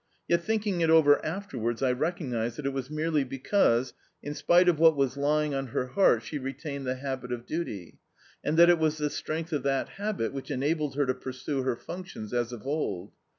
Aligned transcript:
Yet, 0.27 0.41
thinking 0.43 0.81
it 0.81 0.89
over 0.89 1.23
afterwards, 1.23 1.83
I 1.83 1.91
recognised 1.91 2.57
that 2.57 2.65
it 2.65 2.73
was 2.73 2.89
merely 2.89 3.23
because, 3.23 3.93
in 4.23 4.33
spite 4.33 4.67
of 4.67 4.79
what 4.79 4.95
was 4.95 5.15
lying 5.15 5.53
on 5.53 5.67
her 5.67 5.89
heart, 5.89 6.23
she 6.23 6.39
retained 6.39 6.87
the 6.87 6.95
habit 6.95 7.31
of 7.31 7.45
duty, 7.45 7.99
and 8.43 8.57
that 8.57 8.67
it 8.71 8.79
was 8.79 8.97
the 8.97 9.11
strength 9.11 9.53
of 9.53 9.61
that 9.61 9.89
habit 9.89 10.33
which 10.33 10.49
enabled 10.49 10.95
her 10.95 11.05
to 11.05 11.13
pursue 11.13 11.61
her 11.61 11.75
functions 11.75 12.33
as 12.33 12.51
of 12.51 12.65
old. 12.65 13.11